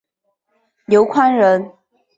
[0.87, 1.71] 刘宽人。